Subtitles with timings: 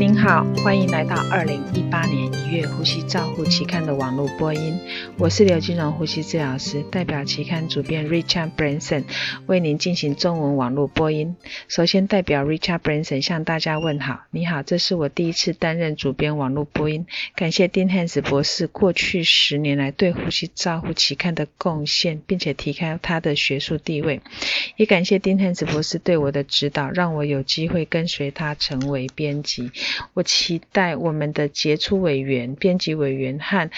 [0.00, 4.80] 您好，欢迎来到二零一八年一月呼吸照护期刊的网络播音。
[5.18, 9.04] 我是刘金荣呼吸治疗师，代表期刊主编 Richard Branson
[9.44, 11.36] 为您进行中文网络播音。
[11.68, 14.22] 首先，代表 Richard Branson 向大家问好。
[14.30, 17.04] 你好，这是我第一次担任主编网络播音，
[17.34, 24.22] 感谢丁汉斯博士过去十年来对呼吸照护期刊的贡献，并且提高他的学术地位。
[24.76, 29.70] 也感谢丁汉斯博士对我的指导，让我有机会跟随他成为编辑。
[30.14, 33.70] 我期待我们的杰出委员、编辑委员和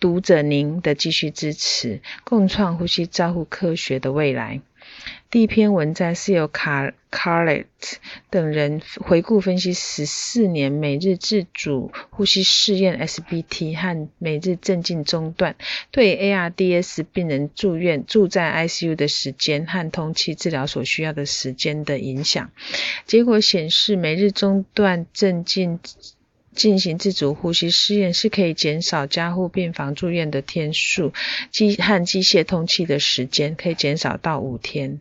[0.00, 4.60] 读者您的继续支持，共创呼吸照护科学的未来。
[5.30, 7.66] 第一篇文章是由卡卡列
[8.30, 15.56] 等人回顾分析十四年每日自主呼吸试验 （SBT） 和每日镇静中断
[15.90, 22.52] 对 ARDS 病人住院住在 ICU 的时间和通气治疗所需要的时间的影响。
[23.06, 25.80] 结果显示，每日中断镇静。
[26.54, 31.12] 进行自主呼吸试验是可以减少加护病房住院的天数，
[31.50, 35.00] 机和机械通气的时间可以减少到五天。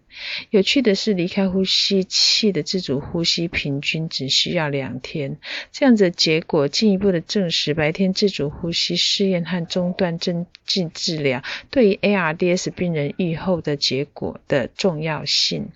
[0.49, 5.37] 有趣的是，离开呼吸器的自主呼吸平均只需要两天。
[5.71, 15.69] 这样的结果进一步的证实白天自主呼吸试验和中断镇静治疗对于 ARDS 病人预后的结果的重要性。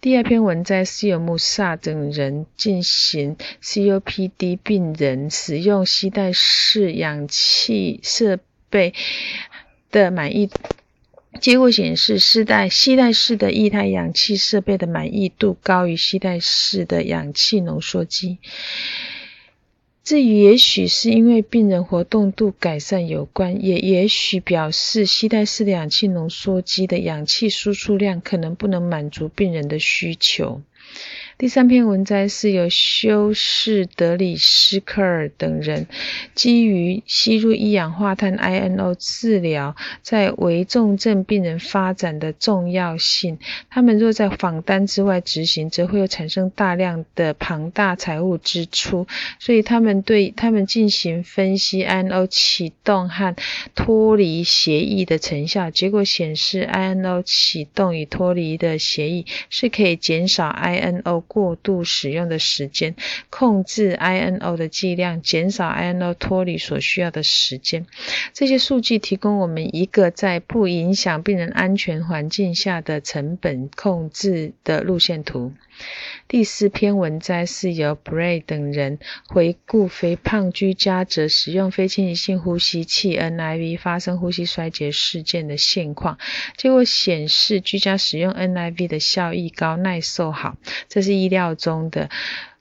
[0.00, 8.38] 第二篇文在西尔穆萨等人进行 COPD 病人使用吸带式氧气设
[8.70, 8.94] 备
[9.90, 10.50] 的满意，
[11.40, 18.38] 结果显示，吸带吸带式的液态氧气设备的满意度高于吸带式的氧气浓缩机。
[20.08, 30.62] 这也许是因为病人活动度改善有关，也也许表示吸带式氧气浓缩机的氧气输出量可能不能满足病人的需求。
[31.38, 35.86] 第三篇文摘是由休士德里斯科尔等人
[36.34, 43.38] 基于吸入一氧化碳 （INO） 治疗在危重症病人发展的重要性。
[43.70, 49.06] 他们若在访单之外执行，则会有产生大量的庞大财务支出。
[49.38, 53.36] 所以他们对他们进行分析 INO 启动和
[53.76, 55.70] 脱离协议的成效。
[55.70, 61.27] 结果显示，INO 启动与脱离的协议是可以减少 INO。
[61.28, 62.96] 过度使用的时间，
[63.30, 67.86] 控制 INO 的剂量，减少 INO 脱离所需要的时间。
[68.32, 75.52] 这些数据提供我们一个在不影响病人安全环境下的成本控制的路线图。
[76.28, 86.18] 第四篇文摘是由 Bray 等人回顾肥胖居家者使用非侵袭性呼吸器 NIV 发生呼吸衰竭事件的现况。
[86.56, 90.56] 结果显示，居家使用 NIV 的效益高、耐受好，
[90.88, 92.10] 这是意料中的。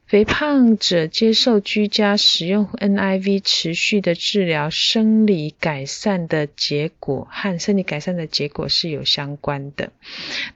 [0.08, 9.92] 肥胖者接受居家使用 NIV 持续的治疗，生理改善的结果和生理改善的结果是有相关的。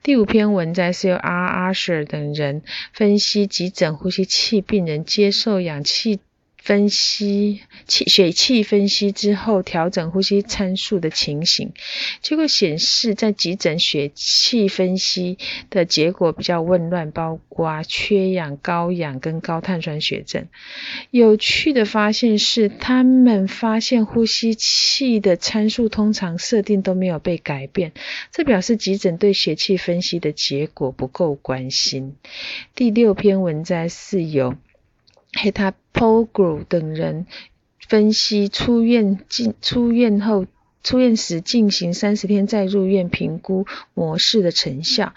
[0.02, 1.72] 第五篇文摘是由 R.
[1.74, 2.62] Asher 等人
[2.94, 6.20] 分析急诊呼吸器病人接受氧气。
[6.62, 11.72] 分析气血气分析之后，调整呼吸参数的情形，
[12.20, 15.38] 结果显示，在急诊血气分析
[15.70, 20.46] 的结果比较混乱，包括缺氧、高氧跟高碳酸血症。
[21.10, 27.92] 有趣的发现是，他们发现呼吸器的参数通常设定都没有被改变，
[28.30, 32.14] 这表示急诊对血气分析的结果不够关心。
[32.76, 34.54] 第六篇文摘是由。
[35.32, 37.26] Heita Pogro 等人
[37.88, 40.46] 分析出院进出院后
[40.82, 45.14] 出院时进行三十天再入院评估模式的成效。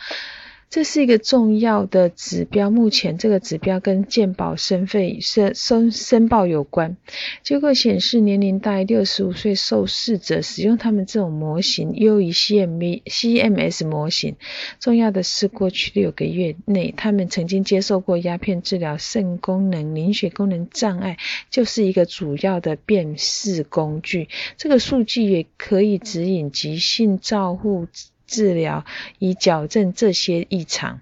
[0.75, 2.69] 这是一个重要的指标。
[2.69, 6.97] 目前这个指标跟健保申费申申申报有关。
[7.43, 14.35] 结果显示，年龄大于六十五岁受试者使用他们这种模型优于 CMV CMS 模型。
[14.81, 18.97] 重要的是，过去六个月内，他们曾经接受过鸦片治疗。
[18.97, 21.15] 肾功能凝血功能障碍
[21.49, 24.27] 就是一个主要的辨识工具。
[24.57, 27.87] 这个数据也可以指引急性照护。
[28.27, 28.85] 治疗
[29.19, 31.01] 以矫正这些异常。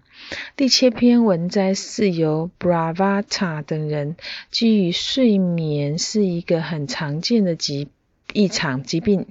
[0.55, 4.15] 第七篇文摘是由 Bravata 等人
[4.51, 7.89] 基于睡眠是一个很常见的疾
[8.31, 9.27] 异常疾病，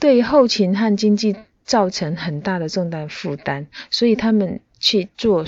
[0.00, 5.44] 对后勤和经济造成很大的重大负担，所以他们去做。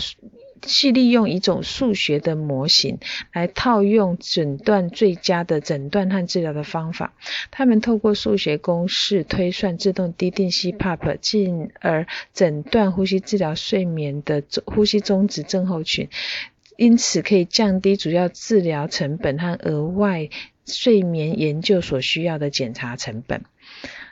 [0.66, 2.98] 是利用一种数学的模型
[3.32, 7.12] 来套用诊断最佳的诊断和治疗的方法。
[7.50, 16.08] 他们透过数学公式推算自动低定 CPAP，进而诊断呼吸治疗睡眠的呼吸中止症候群。
[16.76, 20.28] 因此可以降低主要治疗成本和额外
[20.66, 23.44] 睡眠研究所需要的检查成本。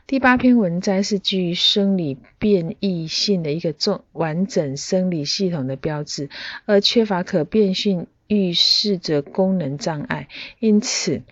[0.06, 6.28] 第八篇文摘是基于生理变异性的一个重完整生理系统的标志，
[6.66, 10.28] 而缺乏可变性预示着功能障碍。
[10.58, 11.22] 因此，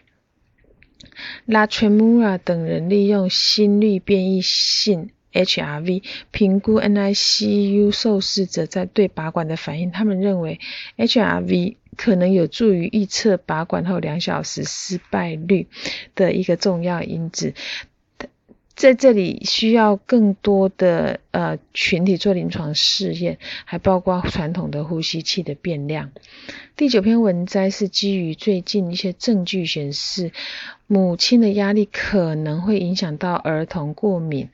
[1.44, 9.90] 拉全穆拉等人利用心率变异性 （HRV） 评估 NICU 受试者在对拔管的反应。
[9.90, 10.58] 他们认为
[10.96, 15.68] HRV 可能有助于预测拔管后两小时失败率
[16.14, 17.52] 的一个重要因子。
[18.80, 23.36] 在这里需要更多的呃群体做临床试验，
[23.66, 26.12] 还包括传统的呼吸器的变量。
[26.78, 30.32] 第九篇文摘是基于最近一些证据显示，
[30.86, 34.48] 母亲的压力可能会影响到儿童过敏，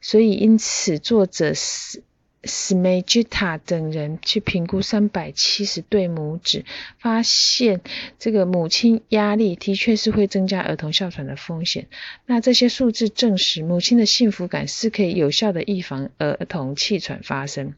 [0.00, 2.04] 所以因此作者是。
[2.44, 6.64] Smajta 等人去评估三百七十对母子，
[6.98, 7.80] 发现
[8.18, 11.86] 这个母亲压力的确是会增加儿童哮喘的风险。
[12.26, 17.74] 那这些数字证实，母亲的幸福感是可以有效的预防儿童气喘发生。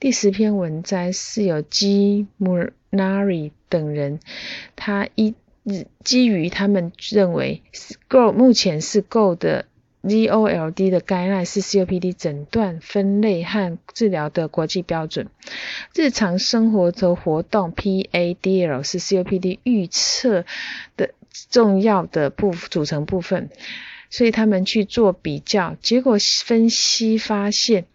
[0.00, 2.26] 第十篇文摘是由 G.
[2.40, 4.20] Murnari 等人，
[4.74, 5.34] 他一
[6.02, 7.62] 基于他们认为
[8.08, 9.66] 够目前是够的。
[10.02, 15.28] ZOLD 的概念是 COPD 诊断、分类和治疗的国际标准。
[15.94, 20.44] 日常生活和活动 PADL 是 COPD 预测
[20.96, 21.10] 的
[21.50, 23.50] 重要的部组成部分，
[24.10, 27.86] 所以他们去做比较，结果分析发现。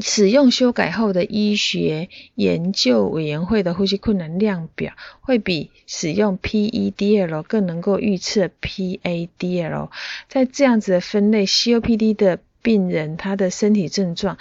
[0.00, 9.90] 使用修改后的医学研究委员会的呼吸困难量表，会比使用 PEDL 更能够预测 PADL。
[10.28, 14.38] 在这样子的分类，COPD 的病人他的身体症状，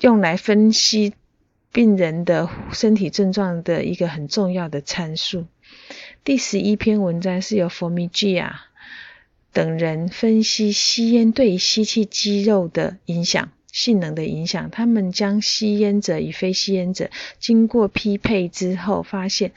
[0.00, 1.14] 用来分析
[1.72, 5.46] 病人的身体症状的一个很重要的参数。
[6.24, 8.50] 第十一篇文章是由 Formigia
[9.52, 13.50] 等人分析吸烟对吸气肌肉的影响。
[13.70, 19.52] 性能的影响，他们将吸烟者与非吸烟者经过匹配之后，发现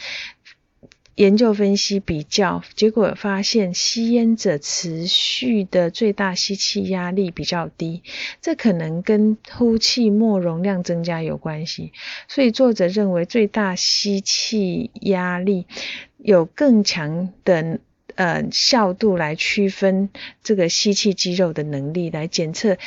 [1.15, 8.01] 研究分析比较结果发现，吸烟者持续的最大吸气压力比较低，
[8.41, 11.91] 这可能跟呼气末容量增加有关系。
[12.27, 15.67] 所以作者认为，最大吸气压力
[16.17, 17.79] 有更强的
[18.15, 20.09] 呃效度来区分
[20.41, 22.77] 这个吸气肌肉的能力，来检测。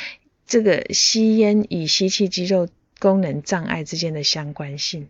[0.45, 2.67] 这个吸烟与吸气肌肉
[2.99, 5.07] 功能障碍之间的相关性。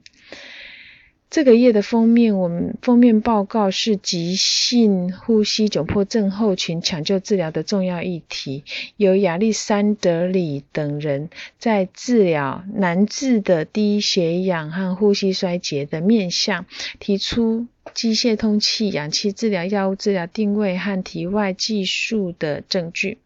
[1.27, 8.63] 这个页的封面，我们封面报告是急性呼吸窘迫症候群抢救治疗的重要议题，
[8.95, 11.29] 由亚历山德里等人
[11.59, 16.65] 在治疗难治的低血氧和呼吸衰竭的面向，
[16.99, 23.17] 提出机械通气、氧气治疗、药物治疗定位和体外技术的证据。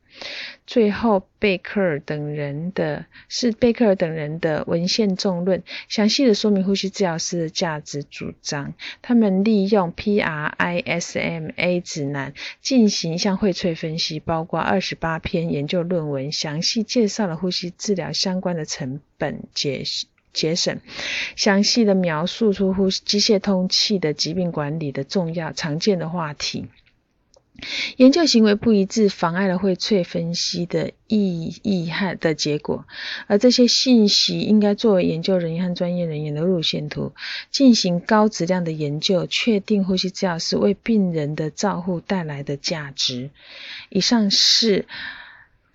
[0.68, 8.76] 最后，贝克尔等人的是贝克尔等人的文献重论，详细的说明呼吸治疗师的价值主张。
[9.02, 19.84] 他们利用 PRISMA 指南进行一项荟萃分析，包括二十八篇研究论文，详细介绍了呼吸治疗相关的成本节
[20.32, 20.80] 节省，
[21.36, 26.68] 详细的描述出呼吸机械通气的疾病管理的重要常见的话题。
[27.98, 32.86] 研究行为不一致，妨碍了荟萃分析的意义和的结果。
[33.28, 37.14] 而这些信息应该作为研究人员和专业人员的路线图，
[37.52, 43.30] 进行高质量的研究，确定呼吸治疗师为病人的照护带来的价值。
[43.90, 44.86] 以上是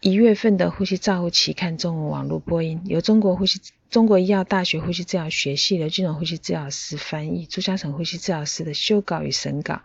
[0.00, 3.60] 一月份的呼吸照护期刊中文网络播音，由中国呼吸。
[3.94, 9.82] 中国医药大学呼吸治疗学系的金融呼吸治疗师翻译，朱嘉诚呼吸治疗师的修稿与审稿。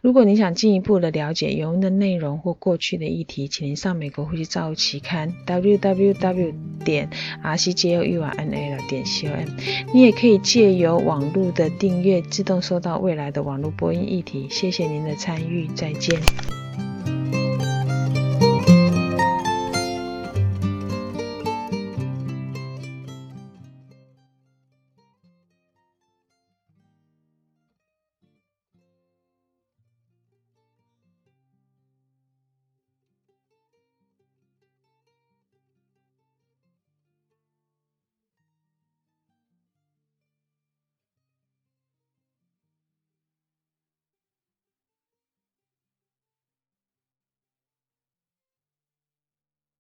[0.00, 7.10] 如果你想进一步的了解原文的内容或过去的议题，请您上美国呼吸照护期刊 www 点
[7.42, 9.48] rcjournal 点 com。
[9.92, 14.46] 你也可以借由网络的订阅，自动收到未来的网络播音议题。
[14.48, 16.16] 谢谢您的参与，再见。